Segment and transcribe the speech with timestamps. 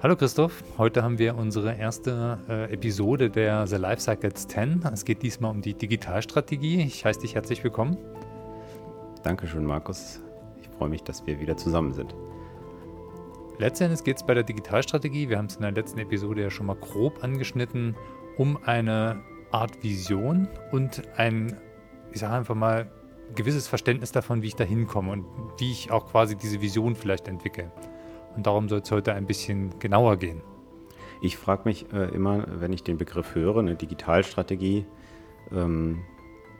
[0.00, 4.84] Hallo Christoph, heute haben wir unsere erste äh, Episode der The Life Cycles 10.
[4.92, 6.82] Es geht diesmal um die Digitalstrategie.
[6.82, 7.96] Ich heiße dich herzlich willkommen.
[9.24, 10.20] Dankeschön, Markus.
[10.62, 12.14] Ich freue mich, dass wir wieder zusammen sind.
[13.58, 16.66] Letztendlich geht es bei der Digitalstrategie, wir haben es in der letzten Episode ja schon
[16.66, 17.96] mal grob angeschnitten,
[18.36, 21.56] um eine Art Vision und ein,
[22.12, 22.88] ich sage einfach mal,
[23.34, 25.24] gewisses Verständnis davon, wie ich da hinkomme und
[25.58, 27.72] wie ich auch quasi diese Vision vielleicht entwickle.
[28.36, 30.42] Und darum soll es heute ein bisschen genauer gehen.
[31.20, 34.86] Ich frage mich äh, immer, wenn ich den Begriff höre, eine Digitalstrategie,
[35.52, 36.00] ähm,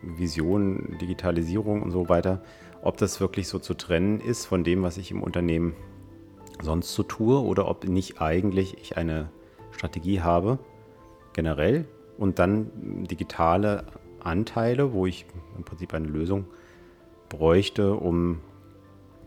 [0.02, 2.42] Vision, Digitalisierung und so weiter,
[2.82, 5.74] ob das wirklich so zu trennen ist von dem, was ich im Unternehmen
[6.60, 9.30] sonst so tue oder ob nicht eigentlich ich eine
[9.70, 10.58] Strategie habe,
[11.32, 13.86] generell, und dann digitale
[14.18, 15.24] Anteile, wo ich
[15.56, 16.46] im Prinzip eine Lösung
[17.28, 18.40] bräuchte, um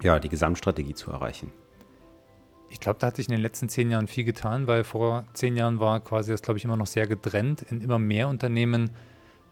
[0.03, 1.51] ja, die Gesamtstrategie zu erreichen.
[2.71, 5.57] Ich glaube, da hat sich in den letzten zehn Jahren viel getan, weil vor zehn
[5.57, 7.63] Jahren war quasi das, glaube ich, immer noch sehr getrennt.
[7.63, 8.91] In immer mehr Unternehmen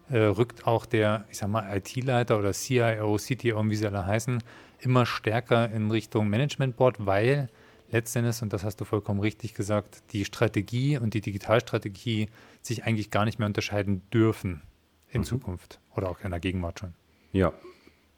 [0.08, 4.42] äh, rückt auch der, ich sag mal, IT-Leiter oder CIO, CTO, wie sie alle heißen,
[4.80, 7.50] immer stärker in Richtung Management Board, weil
[7.90, 12.30] letztendlich, und das hast du vollkommen richtig gesagt, die Strategie und die Digitalstrategie
[12.62, 14.62] sich eigentlich gar nicht mehr unterscheiden dürfen
[15.10, 15.24] in mhm.
[15.26, 16.94] Zukunft oder auch in der Gegenwart schon.
[17.32, 17.52] Ja,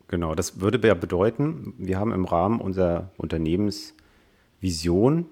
[0.06, 0.36] genau.
[0.36, 3.94] Das würde ja bedeuten, wir haben im Rahmen unserer Unternehmens-
[4.62, 5.26] Vision,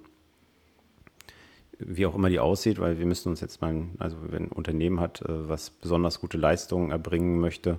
[1.79, 5.01] wie auch immer die aussieht, weil wir müssen uns jetzt mal, also wenn ein Unternehmen
[5.01, 7.79] hat, äh, was besonders gute Leistungen erbringen möchte,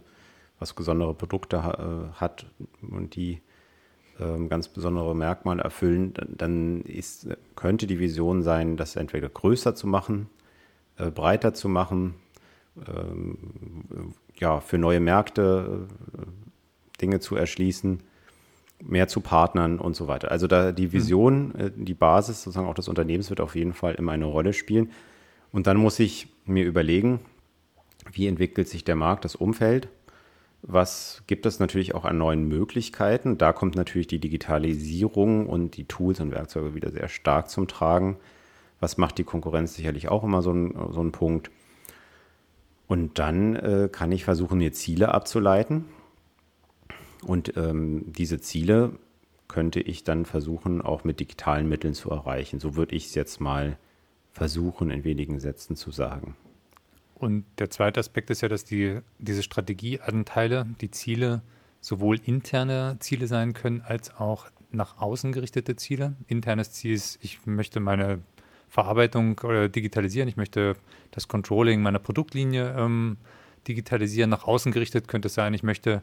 [0.59, 2.47] was besondere Produkte äh, hat
[2.81, 3.41] und die
[4.19, 9.87] ähm, ganz besondere Merkmale erfüllen, dann ist, könnte die Vision sein, das entweder größer zu
[9.87, 10.29] machen,
[10.97, 12.15] äh, breiter zu machen,
[12.87, 15.87] ähm, ja, für neue Märkte
[17.01, 18.01] Dinge zu erschließen
[18.83, 20.31] mehr zu Partnern und so weiter.
[20.31, 20.93] Also da die hm.
[20.93, 21.85] Vision, mhm.
[21.85, 24.91] die Basis sozusagen auch des Unternehmens wird auf jeden Fall immer eine Rolle spielen.
[25.51, 27.19] Und dann muss ich mir überlegen,
[28.11, 29.89] wie entwickelt sich der Markt, das Umfeld?
[30.63, 33.37] Was gibt es natürlich auch an neuen Möglichkeiten?
[33.37, 38.17] Da kommt natürlich die Digitalisierung und die Tools und Werkzeuge wieder sehr stark zum Tragen.
[38.79, 41.49] Was macht die Konkurrenz sicherlich auch immer so ein, so ein Punkt.
[42.87, 45.85] Und dann äh, kann ich versuchen, mir Ziele abzuleiten.
[47.23, 48.93] Und ähm, diese Ziele
[49.47, 52.59] könnte ich dann versuchen, auch mit digitalen Mitteln zu erreichen.
[52.59, 53.77] So würde ich es jetzt mal
[54.31, 56.35] versuchen, in wenigen Sätzen zu sagen.
[57.15, 61.41] Und der zweite Aspekt ist ja, dass die, diese Strategieanteile, die Ziele,
[61.79, 66.15] sowohl interne Ziele sein können, als auch nach außen gerichtete Ziele.
[66.27, 68.19] Internes Ziel ist, ich möchte meine
[68.69, 70.75] Verarbeitung oder digitalisieren, ich möchte
[71.11, 73.17] das Controlling meiner Produktlinie ähm,
[73.67, 74.29] digitalisieren.
[74.29, 76.01] Nach außen gerichtet könnte es sein, ich möchte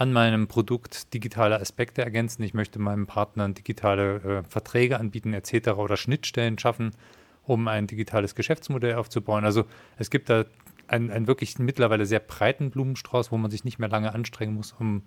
[0.00, 2.42] an meinem Produkt digitale Aspekte ergänzen.
[2.42, 5.72] Ich möchte meinem Partner digitale äh, Verträge anbieten etc.
[5.72, 6.92] oder Schnittstellen schaffen,
[7.44, 9.44] um ein digitales Geschäftsmodell aufzubauen.
[9.44, 9.66] Also
[9.98, 10.46] es gibt da
[10.88, 14.72] einen, einen wirklich mittlerweile sehr breiten Blumenstrauß, wo man sich nicht mehr lange anstrengen muss,
[14.72, 15.02] um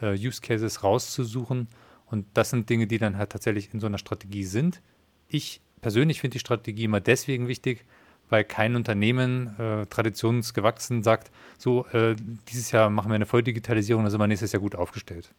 [0.00, 1.68] äh, Use Cases rauszusuchen.
[2.06, 4.80] Und das sind Dinge, die dann halt tatsächlich in so einer Strategie sind.
[5.28, 7.84] Ich persönlich finde die Strategie immer deswegen wichtig,
[8.30, 12.14] weil kein Unternehmen äh, traditionsgewachsen sagt, so äh,
[12.50, 15.32] dieses Jahr machen wir eine Volldigitalisierung, dann sind wir nächstes Jahr gut aufgestellt.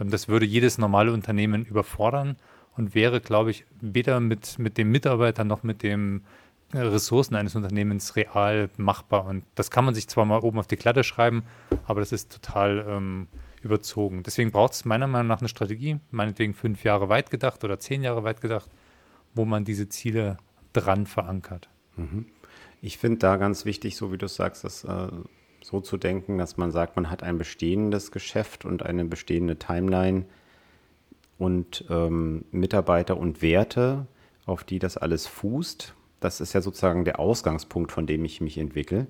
[0.00, 2.36] Ähm, das würde jedes normale Unternehmen überfordern
[2.76, 6.22] und wäre, glaube ich, weder mit, mit dem Mitarbeiter noch mit den
[6.72, 9.26] äh, Ressourcen eines Unternehmens real machbar.
[9.26, 11.44] Und das kann man sich zwar mal oben auf die Klatte schreiben,
[11.86, 13.28] aber das ist total ähm,
[13.62, 14.22] überzogen.
[14.22, 18.02] Deswegen braucht es meiner Meinung nach eine Strategie, meinetwegen fünf Jahre weit gedacht oder zehn
[18.02, 18.70] Jahre weit gedacht,
[19.34, 20.36] wo man diese Ziele
[20.72, 21.68] dran verankert.
[21.96, 22.26] Mhm.
[22.80, 25.08] Ich finde da ganz wichtig, so wie du sagst, das äh,
[25.62, 30.26] so zu denken, dass man sagt, man hat ein bestehendes Geschäft und eine bestehende Timeline
[31.38, 34.06] und ähm, Mitarbeiter und Werte,
[34.44, 35.94] auf die das alles fußt.
[36.20, 39.06] Das ist ja sozusagen der Ausgangspunkt, von dem ich mich entwickle.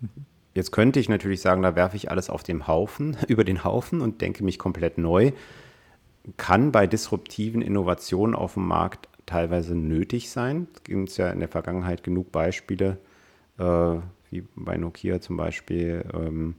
[0.00, 0.26] Mhm.
[0.54, 4.00] Jetzt könnte ich natürlich sagen, da werfe ich alles auf den Haufen, über den Haufen
[4.00, 5.32] und denke mich komplett neu.
[6.36, 10.68] Kann bei disruptiven Innovationen auf dem Markt teilweise nötig sein.
[10.74, 12.98] Es gibt ja in der Vergangenheit genug Beispiele,
[13.58, 13.96] äh,
[14.30, 16.54] wie bei Nokia zum Beispiel, ähm,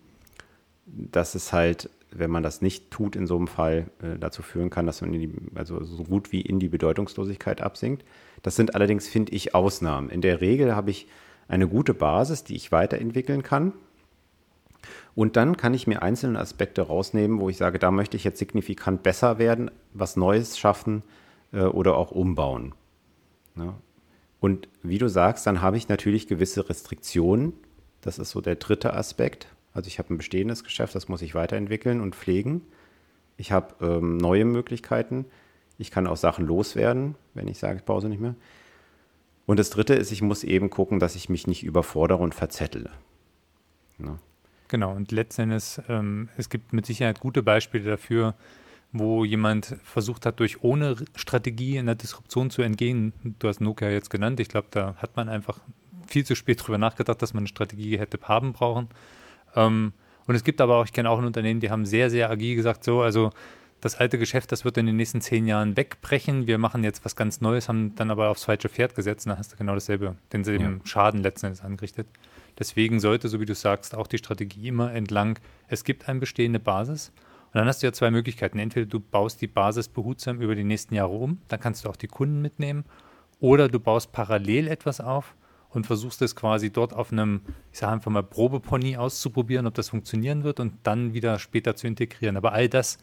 [0.85, 4.69] dass es halt wenn man das nicht tut, in so einem Fall äh, dazu führen
[4.69, 8.05] kann, dass man die, also so gut wie in die Bedeutungslosigkeit absinkt.
[8.41, 10.09] Das sind allerdings, finde ich, Ausnahmen.
[10.09, 11.07] In der Regel habe ich
[11.47, 13.73] eine gute Basis, die ich weiterentwickeln kann.
[15.13, 18.39] Und dann kann ich mir einzelne Aspekte rausnehmen, wo ich sage, da möchte ich jetzt
[18.39, 21.03] signifikant besser werden, was Neues schaffen
[21.63, 22.73] oder auch umbauen.
[23.55, 23.75] Ja.
[24.39, 27.53] Und wie du sagst, dann habe ich natürlich gewisse Restriktionen.
[28.01, 29.47] Das ist so der dritte Aspekt.
[29.73, 32.61] Also ich habe ein bestehendes Geschäft, das muss ich weiterentwickeln und pflegen.
[33.37, 35.25] Ich habe ähm, neue Möglichkeiten.
[35.77, 38.35] Ich kann auch Sachen loswerden, wenn ich sage, ich sie nicht mehr.
[39.45, 42.89] Und das Dritte ist, ich muss eben gucken, dass ich mich nicht überfordere und verzettle.
[43.99, 44.17] Ja.
[44.67, 48.33] Genau, und letztendlich, ähm, es gibt mit Sicherheit gute Beispiele dafür,
[48.97, 53.11] wo jemand versucht hat, durch ohne Strategie in der Disruption zu entgehen.
[53.39, 54.39] Du hast Nokia jetzt genannt.
[54.39, 55.59] Ich glaube, da hat man einfach
[56.07, 58.87] viel zu spät drüber nachgedacht, dass man eine Strategie hätte haben brauchen.
[59.55, 59.91] Ähm,
[60.27, 62.55] und es gibt aber auch, ich kenne auch ein Unternehmen, die haben sehr, sehr agil
[62.55, 63.31] gesagt, so, also
[63.81, 66.47] das alte Geschäft, das wird in den nächsten zehn Jahren wegbrechen.
[66.47, 69.25] Wir machen jetzt was ganz Neues, haben dann aber aufs falsche Pferd gesetzt.
[69.25, 70.85] Und dann hast du genau dasselbe, denselben ja.
[70.85, 72.07] Schaden letzten Endes angerichtet.
[72.57, 75.37] Deswegen sollte, so wie du sagst, auch die Strategie immer entlang,
[75.67, 77.11] es gibt eine bestehende Basis.
[77.55, 78.59] Und dann hast du ja zwei Möglichkeiten.
[78.59, 81.95] Entweder du baust die Basis behutsam über die nächsten Jahre um, dann kannst du auch
[81.95, 82.83] die Kunden mitnehmen.
[83.39, 85.35] Oder du baust parallel etwas auf
[85.69, 87.39] und versuchst es quasi dort auf einem,
[87.71, 91.87] ich sage einfach mal, Probepony auszuprobieren, ob das funktionieren wird und dann wieder später zu
[91.87, 92.35] integrieren.
[92.35, 92.97] Aber all das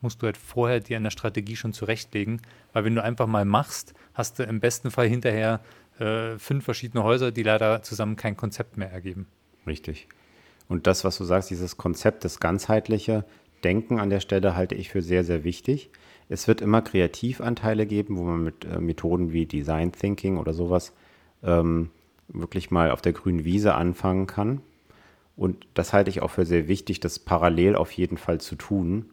[0.00, 2.40] musst du halt vorher dir in der Strategie schon zurechtlegen,
[2.72, 5.60] weil wenn du einfach mal machst, hast du im besten Fall hinterher
[5.98, 9.26] äh, fünf verschiedene Häuser, die leider zusammen kein Konzept mehr ergeben.
[9.66, 10.08] Richtig.
[10.66, 13.26] Und das, was du sagst, dieses Konzept, das ganzheitliche
[13.64, 15.90] Denken an der Stelle halte ich für sehr, sehr wichtig.
[16.28, 20.92] Es wird immer Kreativanteile geben, wo man mit äh, Methoden wie Design Thinking oder sowas
[21.42, 21.90] ähm,
[22.28, 24.60] wirklich mal auf der grünen Wiese anfangen kann.
[25.36, 29.06] Und das halte ich auch für sehr wichtig, das parallel auf jeden Fall zu tun,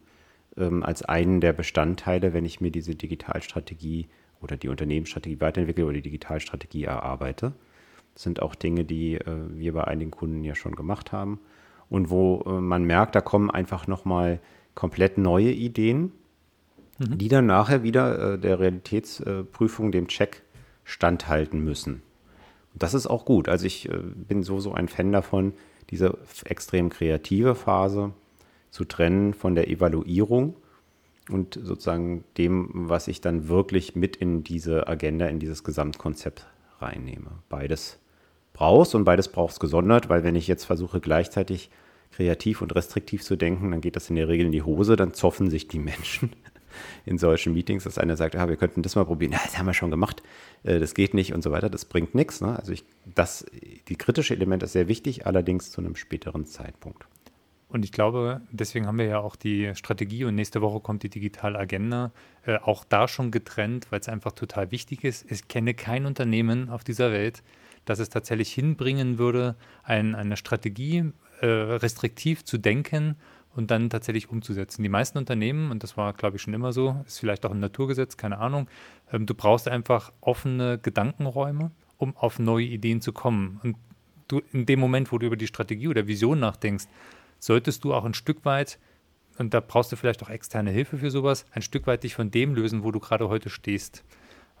[0.56, 4.08] ähm, als einen der Bestandteile, wenn ich mir diese Digitalstrategie
[4.42, 7.52] oder die Unternehmensstrategie weiterentwickle oder die Digitalstrategie erarbeite.
[8.12, 11.40] Das sind auch Dinge, die äh, wir bei einigen Kunden ja schon gemacht haben
[11.90, 14.40] und wo äh, man merkt, da kommen einfach nochmal
[14.74, 16.12] komplett neue Ideen,
[16.98, 17.18] mhm.
[17.18, 20.42] die dann nachher wieder äh, der Realitätsprüfung, dem Check
[20.84, 22.02] standhalten müssen.
[22.74, 23.48] Das ist auch gut.
[23.48, 25.54] Also ich äh, bin so, so ein Fan davon,
[25.90, 28.12] diese extrem kreative Phase
[28.70, 30.56] zu trennen von der Evaluierung
[31.30, 36.46] und sozusagen dem, was ich dann wirklich mit in diese Agenda, in dieses Gesamtkonzept
[36.80, 37.30] reinnehme.
[37.48, 37.98] Beides
[38.56, 41.68] brauchst und beides brauchst gesondert, weil wenn ich jetzt versuche gleichzeitig
[42.10, 45.12] kreativ und restriktiv zu denken, dann geht das in der Regel in die Hose, dann
[45.12, 46.32] zoffen sich die Menschen
[47.04, 49.66] in solchen Meetings, dass einer sagt, ah, wir könnten das mal probieren, ja, das haben
[49.66, 50.22] wir schon gemacht,
[50.64, 52.40] äh, das geht nicht und so weiter, das bringt nichts.
[52.40, 52.58] Ne?
[52.58, 53.44] Also ich, das,
[53.88, 57.06] die kritische Element ist sehr wichtig, allerdings zu einem späteren Zeitpunkt.
[57.68, 61.08] Und ich glaube, deswegen haben wir ja auch die Strategie und nächste Woche kommt die
[61.08, 62.12] digitale Agenda,
[62.44, 65.30] äh, auch da schon getrennt, weil es einfach total wichtig ist.
[65.30, 67.42] Ich kenne kein Unternehmen auf dieser Welt,
[67.84, 73.16] das es tatsächlich hinbringen würde, ein, eine Strategie äh, restriktiv zu denken
[73.56, 74.82] und dann tatsächlich umzusetzen.
[74.82, 77.60] Die meisten Unternehmen, und das war, glaube ich, schon immer so, ist vielleicht auch ein
[77.60, 78.68] Naturgesetz, keine Ahnung,
[79.12, 83.58] ähm, du brauchst einfach offene Gedankenräume, um auf neue Ideen zu kommen.
[83.64, 83.76] Und
[84.28, 86.86] du in dem Moment, wo du über die Strategie oder Vision nachdenkst,
[87.38, 88.78] solltest du auch ein Stück weit,
[89.38, 92.30] und da brauchst du vielleicht auch externe Hilfe für sowas, ein Stück weit dich von
[92.30, 94.02] dem lösen, wo du gerade heute stehst.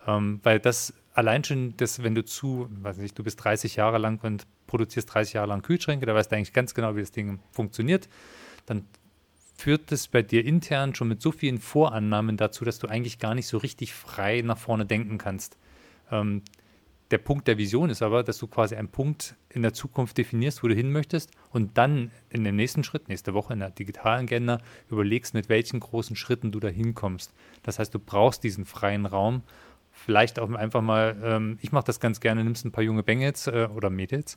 [0.06, 3.98] Ähm, weil das allein schon, das, wenn du zu, weiß nicht, du bist 30 Jahre
[3.98, 7.12] lang und produzierst 30 Jahre lang Kühlschränke, da weißt du eigentlich ganz genau, wie das
[7.12, 8.08] Ding funktioniert
[8.66, 8.84] dann
[9.56, 13.34] führt es bei dir intern schon mit so vielen Vorannahmen dazu, dass du eigentlich gar
[13.34, 15.56] nicht so richtig frei nach vorne denken kannst.
[16.10, 16.42] Ähm,
[17.10, 20.62] der Punkt der Vision ist aber, dass du quasi einen Punkt in der Zukunft definierst,
[20.62, 24.26] wo du hin möchtest und dann in dem nächsten Schritt, nächste Woche in der digitalen
[24.26, 24.60] Agenda,
[24.90, 27.32] überlegst, mit welchen großen Schritten du da hinkommst.
[27.62, 29.42] Das heißt, du brauchst diesen freien Raum.
[29.92, 33.46] Vielleicht auch einfach mal, ähm, ich mache das ganz gerne, nimmst ein paar junge Bengels
[33.46, 34.36] äh, oder Mädels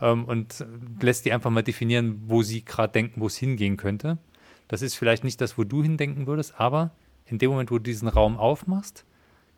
[0.00, 0.66] ähm, und
[1.00, 4.18] lässt die einfach mal definieren, wo sie gerade denken, wo es hingehen könnte.
[4.66, 6.90] Das ist vielleicht nicht das, wo du hindenken würdest, aber
[7.24, 9.06] in dem Moment, wo du diesen Raum aufmachst,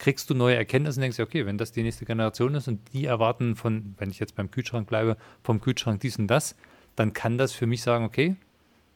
[0.00, 3.04] kriegst du neue Erkenntnisse und denkst, okay, wenn das die nächste Generation ist und die
[3.04, 6.57] erwarten von, wenn ich jetzt beim Kühlschrank bleibe, vom Kühlschrank dies und das,
[6.97, 8.35] dann kann das für mich sagen, okay,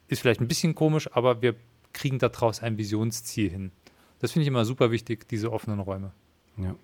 [0.08, 1.54] ist vielleicht ein bisschen komisch, aber wir
[1.92, 3.70] kriegen daraus ein Visionsziel hin.
[4.18, 6.12] Das finde ich immer super wichtig, diese offenen Räume.
[6.56, 6.74] Ja.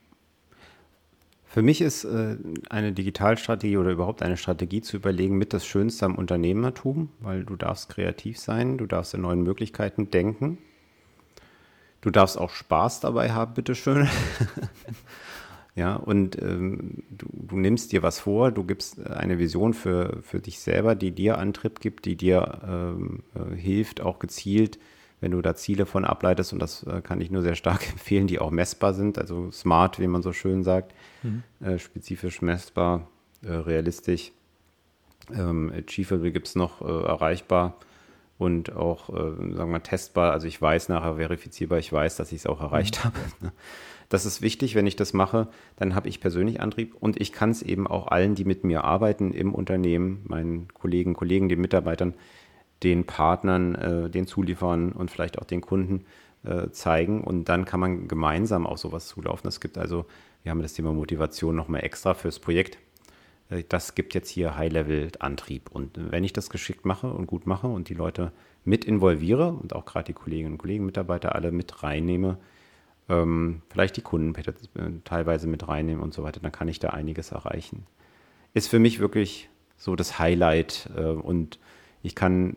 [1.46, 2.36] Für mich ist äh,
[2.68, 7.56] eine Digitalstrategie oder überhaupt eine Strategie zu überlegen mit das Schönste am Unternehmertum, weil du
[7.56, 10.58] darfst kreativ sein, du darfst in neuen Möglichkeiten denken.
[12.00, 14.08] Du darfst auch Spaß dabei haben, bitteschön.
[15.76, 20.40] Ja, und ähm, du, du, nimmst dir was vor, du gibst eine Vision für, für
[20.40, 24.78] dich selber, die dir Antrieb gibt, die dir ähm, äh, hilft, auch gezielt,
[25.20, 28.26] wenn du da Ziele von ableitest, und das äh, kann ich nur sehr stark empfehlen,
[28.26, 30.92] die auch messbar sind, also smart, wie man so schön sagt,
[31.22, 31.44] mhm.
[31.60, 33.06] äh, spezifisch messbar,
[33.42, 34.32] äh, realistisch.
[35.32, 37.76] Ähm, Achievable gibt es noch äh, erreichbar
[38.40, 40.32] und auch, äh, sagen wir mal, testbar.
[40.32, 43.04] Also ich weiß nachher verifizierbar, ich weiß, dass ich es auch erreicht mhm.
[43.04, 43.18] habe.
[43.42, 43.52] Ne?
[44.08, 47.50] Das ist wichtig, wenn ich das mache, dann habe ich persönlich Antrieb und ich kann
[47.50, 52.14] es eben auch allen, die mit mir arbeiten im Unternehmen, meinen Kollegen, Kollegen, den Mitarbeitern,
[52.82, 56.06] den Partnern, äh, den Zulieferern und vielleicht auch den Kunden
[56.42, 59.46] äh, zeigen und dann kann man gemeinsam auf sowas zulaufen.
[59.48, 60.06] Es gibt also,
[60.42, 62.78] wir haben das Thema Motivation nochmal extra fürs Projekt.
[63.50, 65.70] Äh, das gibt jetzt hier High-Level-Antrieb.
[65.70, 68.32] Und wenn ich das geschickt mache und gut mache und die Leute
[68.64, 72.38] mit involviere und auch gerade die Kolleginnen und Kollegen, Mitarbeiter alle mit reinnehme,
[73.08, 74.52] ähm, vielleicht die Kunden äh,
[75.04, 77.86] teilweise mit reinnehmen und so weiter, dann kann ich da einiges erreichen.
[78.54, 81.58] Ist für mich wirklich so das Highlight äh, und
[82.02, 82.56] ich kann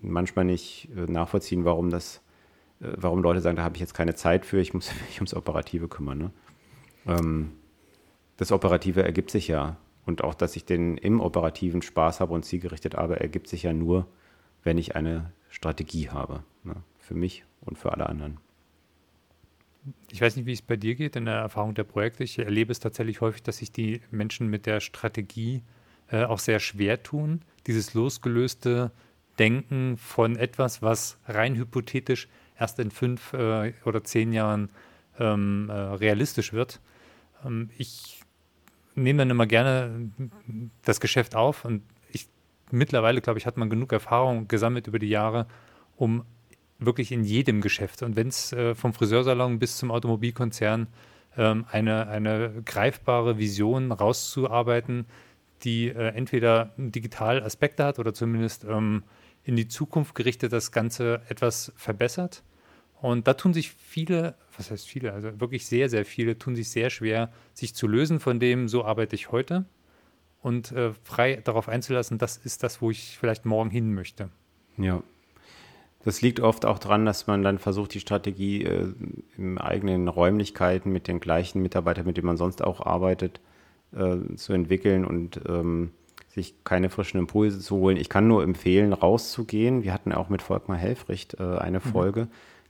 [0.00, 2.22] manchmal nicht nachvollziehen, warum das,
[2.80, 5.88] warum Leute sagen, da habe ich jetzt keine Zeit für, ich muss mich ums Operative
[5.88, 6.16] kümmern.
[6.16, 6.30] Ne?
[7.06, 7.52] Ähm,
[8.38, 12.44] das Operative ergibt sich ja und auch, dass ich den im Operativen Spaß habe und
[12.44, 14.06] zielgerichtet arbeite, ergibt sich ja nur,
[14.62, 16.42] wenn ich eine Strategie habe.
[16.64, 16.76] Ne?
[16.98, 18.38] Für mich und für alle anderen
[20.10, 22.24] ich weiß nicht, wie es bei dir geht in der Erfahrung der Projekte.
[22.24, 25.62] Ich erlebe es tatsächlich häufig, dass sich die Menschen mit der Strategie
[26.10, 27.42] äh, auch sehr schwer tun.
[27.66, 28.90] Dieses losgelöste
[29.38, 34.70] Denken von etwas, was rein hypothetisch erst in fünf äh, oder zehn Jahren
[35.18, 36.80] ähm, äh, realistisch wird.
[37.44, 38.22] Ähm, ich
[38.96, 40.10] nehme dann immer gerne
[40.82, 42.28] das Geschäft auf und ich
[42.70, 45.46] mittlerweile, glaube ich, hat man genug Erfahrung gesammelt über die Jahre,
[45.96, 46.24] um
[46.78, 48.02] wirklich in jedem Geschäft.
[48.02, 50.88] Und wenn es äh, vom Friseursalon bis zum Automobilkonzern
[51.36, 55.06] ähm, eine, eine greifbare Vision rauszuarbeiten,
[55.62, 59.04] die äh, entweder digital Aspekte hat oder zumindest ähm,
[59.44, 62.42] in die Zukunft gerichtet das Ganze etwas verbessert.
[63.06, 66.70] Und da tun sich viele, was heißt viele, also wirklich sehr, sehr viele, tun sich
[66.70, 69.64] sehr schwer, sich zu lösen von dem, so arbeite ich heute
[70.42, 74.30] und äh, frei darauf einzulassen, das ist das, wo ich vielleicht morgen hin möchte.
[74.76, 75.04] Ja,
[76.02, 78.92] das liegt oft auch daran, dass man dann versucht, die Strategie äh,
[79.38, 83.40] in eigenen Räumlichkeiten mit den gleichen Mitarbeitern, mit denen man sonst auch arbeitet,
[83.94, 85.92] äh, zu entwickeln und ähm,
[86.26, 87.98] sich keine frischen Impulse zu holen.
[87.98, 89.84] Ich kann nur empfehlen, rauszugehen.
[89.84, 91.82] Wir hatten auch mit Volkmar Helfricht äh, eine mhm.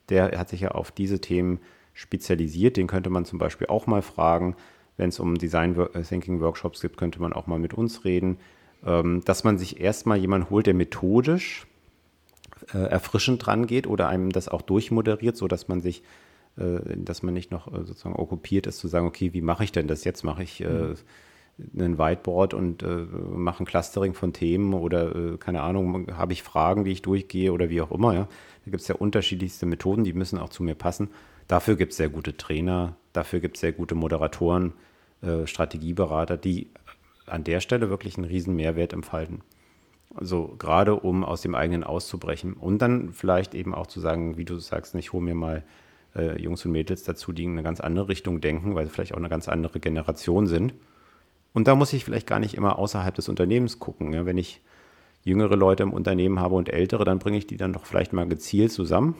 [0.08, 1.60] Der hat sich ja auf diese Themen
[1.94, 2.76] spezialisiert.
[2.76, 4.56] Den könnte man zum Beispiel auch mal fragen.
[4.96, 5.76] Wenn es um Design
[6.08, 8.38] Thinking Workshops gibt, könnte man auch mal mit uns reden.
[8.84, 11.66] Ähm, dass man sich erstmal jemanden holt, der methodisch
[12.72, 16.02] äh, erfrischend dran geht oder einem das auch durchmoderiert, sodass man sich,
[16.56, 19.72] äh, dass man nicht noch äh, sozusagen okkupiert ist, zu sagen, okay, wie mache ich
[19.72, 20.25] denn das jetzt?
[20.25, 20.94] Mache ich äh, mhm.
[21.58, 26.42] Ein Whiteboard und äh, mache ein Clustering von Themen oder äh, keine Ahnung, habe ich
[26.42, 28.14] Fragen, die ich durchgehe oder wie auch immer.
[28.14, 28.28] Ja?
[28.64, 31.08] Da gibt es ja unterschiedlichste Methoden, die müssen auch zu mir passen.
[31.48, 34.72] Dafür gibt es sehr gute Trainer, dafür gibt es sehr gute Moderatoren,
[35.44, 36.68] Strategieberater, die
[37.26, 39.42] an der Stelle wirklich einen riesen Mehrwert entfalten.
[40.14, 44.44] Also gerade um aus dem eigenen auszubrechen und dann vielleicht eben auch zu sagen, wie
[44.44, 45.62] du sagst, ich hole mir mal
[46.14, 49.12] äh, Jungs und Mädels dazu, die in eine ganz andere Richtung denken, weil sie vielleicht
[49.12, 50.75] auch eine ganz andere Generation sind.
[51.56, 54.12] Und da muss ich vielleicht gar nicht immer außerhalb des Unternehmens gucken.
[54.12, 54.26] Ja?
[54.26, 54.60] Wenn ich
[55.25, 58.28] jüngere Leute im Unternehmen habe und ältere, dann bringe ich die dann doch vielleicht mal
[58.28, 59.14] gezielt zusammen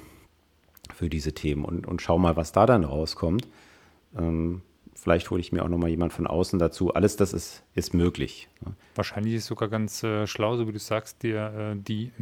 [0.95, 3.49] für diese Themen und, und schau mal, was da dann rauskommt.
[4.15, 4.61] Ähm,
[4.95, 6.93] Vielleicht hole ich mir auch nochmal jemand von außen dazu.
[6.93, 8.49] Alles das ist, ist möglich.
[8.95, 12.13] Wahrscheinlich ist es sogar ganz äh, schlau, so wie du sagst, dir äh, die,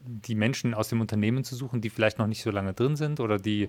[0.00, 3.20] die Menschen aus dem Unternehmen zu suchen, die vielleicht noch nicht so lange drin sind
[3.20, 3.68] oder die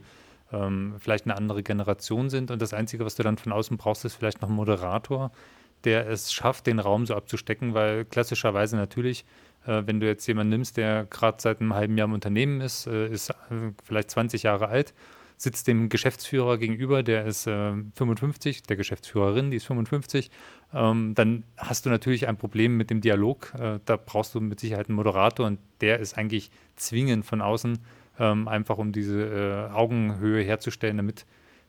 [0.51, 2.51] ähm, vielleicht eine andere Generation sind.
[2.51, 5.31] Und das Einzige, was du dann von außen brauchst, ist vielleicht noch ein Moderator,
[5.83, 9.25] der es schafft, den Raum so abzustecken, weil klassischerweise natürlich,
[9.65, 12.87] äh, wenn du jetzt jemanden nimmst, der gerade seit einem halben Jahr im Unternehmen ist,
[12.87, 13.33] äh, ist äh,
[13.83, 14.93] vielleicht 20 Jahre alt
[15.41, 20.29] sitzt dem Geschäftsführer gegenüber, der ist äh, 55, der Geschäftsführerin, die ist 55,
[20.73, 23.53] ähm, dann hast du natürlich ein Problem mit dem Dialog.
[23.57, 27.79] Äh, da brauchst du mit Sicherheit einen Moderator und der ist eigentlich zwingend von außen,
[28.19, 31.25] ähm, einfach um diese äh, Augenhöhe herzustellen, damit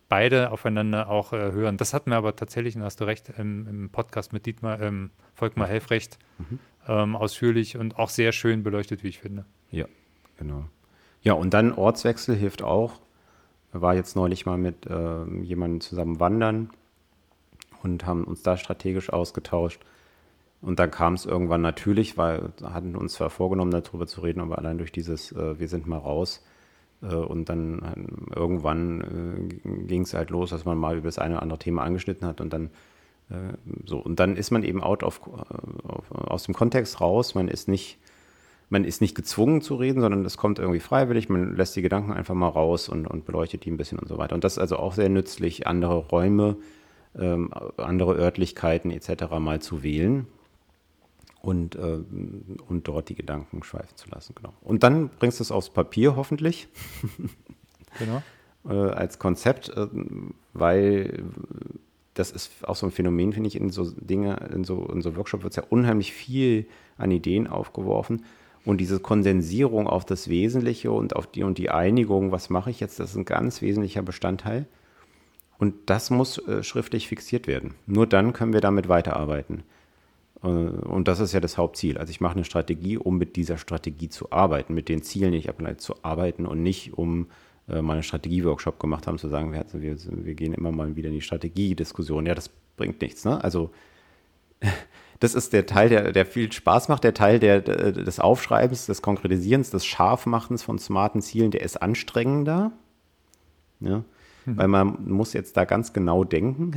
[0.09, 1.77] beide aufeinander auch äh, hören.
[1.77, 5.11] Das hatten wir aber tatsächlich, und hast du recht, im, im Podcast mit Dietmar, ähm,
[5.35, 6.59] Volkmar Helfrecht mhm.
[6.89, 9.45] ähm, ausführlich und auch sehr schön beleuchtet, wie ich finde.
[9.71, 9.87] Ja,
[10.37, 10.65] genau.
[11.23, 13.01] Ja, und dann Ortswechsel hilft auch
[13.73, 16.71] war jetzt neulich mal mit äh, jemandem zusammen wandern
[17.83, 19.81] und haben uns da strategisch ausgetauscht.
[20.63, 24.41] Und dann kam es irgendwann natürlich, weil wir hatten uns zwar vorgenommen, darüber zu reden,
[24.41, 26.43] aber allein durch dieses äh, Wir sind mal raus,
[27.03, 29.01] Äh, und dann irgendwann
[29.65, 32.27] äh, ging es halt los, dass man mal über das eine oder andere Thema angeschnitten
[32.27, 32.71] hat und dann
[33.31, 33.55] äh,
[33.87, 33.99] so.
[33.99, 35.21] Und dann ist man eben out of,
[35.85, 37.35] auf, aus dem Kontext raus.
[37.35, 37.99] Man ist nicht,
[38.69, 41.29] man ist nicht gezwungen zu reden, sondern es kommt irgendwie freiwillig.
[41.29, 44.19] Man lässt die Gedanken einfach mal raus und, und beleuchtet die ein bisschen und so
[44.19, 44.35] weiter.
[44.35, 46.57] Und das ist also auch sehr nützlich, andere Räume,
[47.19, 49.39] ähm, andere Örtlichkeiten etc.
[49.39, 50.27] mal zu wählen
[51.43, 51.99] und, äh,
[52.69, 54.35] und dort die Gedanken schweifen zu lassen.
[54.35, 54.53] Genau.
[54.63, 56.69] Und dann bringst du es aufs Papier hoffentlich.
[57.99, 58.23] genau.
[58.69, 59.87] äh, als Konzept, äh,
[60.53, 61.25] weil
[62.15, 65.17] das ist auch so ein Phänomen, finde ich, in so Dinge, in so, in so
[65.17, 66.67] Workshops wird es ja unheimlich viel
[66.99, 68.25] an Ideen aufgeworfen.
[68.65, 72.81] Und diese Kondensierung auf das Wesentliche und auf die und die Einigung, was mache ich
[72.81, 74.67] jetzt, das ist ein ganz wesentlicher Bestandteil.
[75.59, 77.75] Und das muss äh, schriftlich fixiert werden.
[77.87, 79.63] Nur dann können wir damit weiterarbeiten.
[80.43, 81.99] Äh, und das ist ja das Hauptziel.
[81.99, 85.39] Also ich mache eine Strategie, um mit dieser Strategie zu arbeiten, mit den Zielen, die
[85.39, 87.29] ich abgeleitet zu arbeiten und nicht um
[87.69, 91.09] äh, mal einen Strategieworkshop gemacht haben, zu sagen, wir, wir, wir gehen immer mal wieder
[91.09, 92.27] in die Strategiediskussion.
[92.27, 93.25] Ja, das bringt nichts.
[93.25, 93.43] Ne?
[93.43, 93.71] Also
[95.21, 99.03] das ist der Teil, der, der viel Spaß macht, der Teil der, des Aufschreibens, des
[99.03, 102.73] Konkretisierens, des Scharfmachens von smarten Zielen, der ist anstrengender.
[103.81, 104.05] Ja?
[104.47, 104.57] Mhm.
[104.57, 106.73] Weil man muss jetzt da ganz genau denken.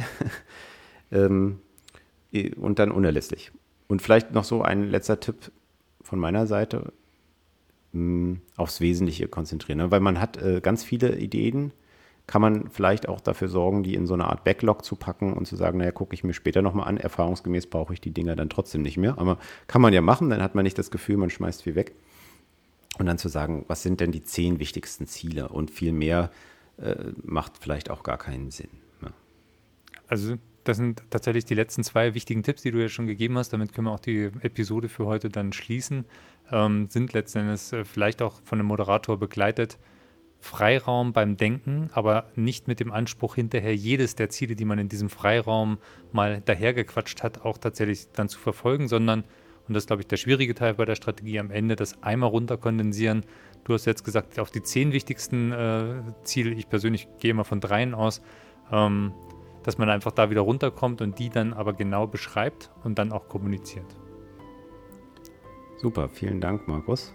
[1.11, 1.59] ähm,
[2.57, 3.51] und dann unerlässlich.
[3.87, 5.51] Und vielleicht noch so ein letzter Tipp
[6.01, 6.93] von meiner Seite,
[7.91, 9.79] mh, hm, aufs Wesentliche konzentrieren.
[9.79, 9.91] Ne?
[9.91, 11.71] Weil man hat äh, ganz viele Ideen,
[12.25, 15.45] kann man vielleicht auch dafür sorgen, die in so eine Art Backlog zu packen und
[15.45, 16.97] zu sagen, naja, gucke ich mir später nochmal an.
[16.97, 19.17] Erfahrungsgemäß brauche ich die Dinger dann trotzdem nicht mehr.
[19.17, 19.37] Aber
[19.67, 21.93] kann man ja machen, dann hat man nicht das Gefühl, man schmeißt viel weg.
[22.97, 25.49] Und dann zu sagen, was sind denn die zehn wichtigsten Ziele?
[25.49, 26.31] Und viel mehr
[26.77, 28.69] äh, macht vielleicht auch gar keinen Sinn.
[29.01, 29.09] Ja.
[30.07, 33.51] Also das sind tatsächlich die letzten zwei wichtigen Tipps, die du ja schon gegeben hast.
[33.53, 36.05] Damit können wir auch die Episode für heute dann schließen.
[36.51, 39.77] Ähm, sind letztendlich äh, vielleicht auch von einem Moderator begleitet.
[40.39, 44.89] Freiraum beim Denken, aber nicht mit dem Anspruch hinterher jedes der Ziele, die man in
[44.89, 45.77] diesem Freiraum
[46.11, 49.23] mal dahergequatscht hat, auch tatsächlich dann zu verfolgen, sondern,
[49.67, 52.29] und das ist, glaube ich, der schwierige Teil bei der Strategie am Ende, das einmal
[52.29, 53.25] runterkondensieren.
[53.63, 57.61] Du hast jetzt gesagt, auf die zehn wichtigsten äh, Ziele, ich persönlich gehe mal von
[57.61, 58.21] dreien aus,
[58.69, 59.13] ähm,
[59.63, 63.27] dass man einfach da wieder runterkommt und die dann aber genau beschreibt und dann auch
[63.27, 63.85] kommuniziert.
[65.77, 67.13] Super, vielen Dank, Markus.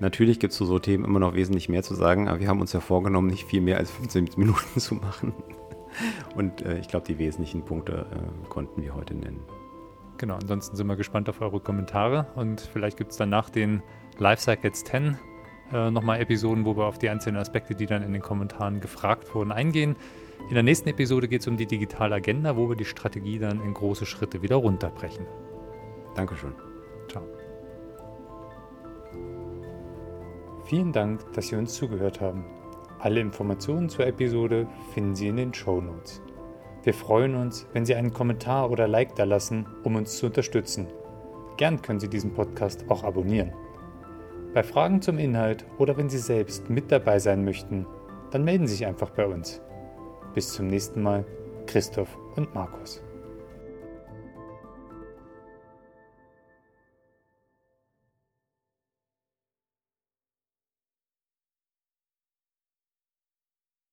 [0.00, 2.60] Natürlich gibt es zu so Themen immer noch wesentlich mehr zu sagen, aber wir haben
[2.60, 5.32] uns ja vorgenommen, nicht viel mehr als 15 Minuten zu machen.
[6.34, 9.40] Und äh, ich glaube, die wesentlichen Punkte äh, konnten wir heute nennen.
[10.18, 13.82] Genau, ansonsten sind wir gespannt auf eure Kommentare und vielleicht gibt es dann nach den
[14.18, 15.18] Lifecycles 10
[15.72, 19.34] äh, nochmal Episoden, wo wir auf die einzelnen Aspekte, die dann in den Kommentaren gefragt
[19.34, 19.96] wurden, eingehen.
[20.48, 23.62] In der nächsten Episode geht es um die digitale Agenda, wo wir die Strategie dann
[23.62, 25.26] in große Schritte wieder runterbrechen.
[26.14, 26.52] Dankeschön.
[27.08, 27.24] Ciao.
[30.66, 32.44] Vielen Dank, dass Sie uns zugehört haben.
[32.98, 36.22] Alle Informationen zur Episode finden Sie in den Show Notes.
[36.84, 40.88] Wir freuen uns, wenn Sie einen Kommentar oder Like da lassen, um uns zu unterstützen.
[41.56, 43.52] Gern können Sie diesen Podcast auch abonnieren.
[44.52, 47.86] Bei Fragen zum Inhalt oder wenn Sie selbst mit dabei sein möchten,
[48.30, 49.60] dann melden Sie sich einfach bei uns.
[50.34, 51.24] Bis zum nächsten Mal,
[51.66, 53.00] Christoph und Markus.